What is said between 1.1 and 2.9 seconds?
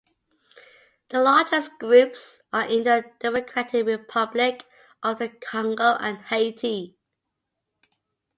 largest groups are in